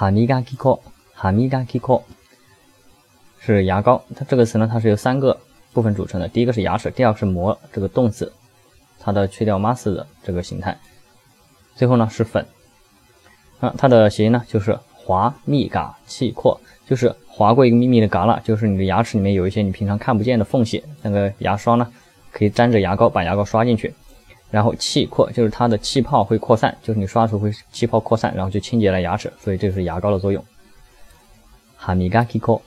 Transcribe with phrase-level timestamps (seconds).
[0.00, 0.80] 哈米嘎基科，
[1.12, 2.02] 哈米嘎基科
[3.38, 4.02] 是牙膏。
[4.16, 5.38] 它这个词呢，它是由三个
[5.74, 6.26] 部分组成的。
[6.26, 8.32] 第一个是牙齿，第二个是磨这个动词，
[8.98, 10.74] 它的去掉 mas 的这个形态。
[11.74, 12.46] 最后呢是粉。
[13.60, 20.82] 啊，它的谐音呢就是滑密嘎气阔，就是划过一个密密的旮旯，就是你的牙齿里面有一些你平常看不见的缝隙。
[21.02, 21.86] 那个牙刷呢，
[22.32, 23.92] 可以沾着牙膏把牙膏刷进去。
[24.50, 30.44] 然后气扩就是它的气泡会扩散，就是你刷的时候会气泡扩散，然后就清洁了牙齿，所以这是牙膏的作用。
[31.76, 32.60] 哈米嘎气扩。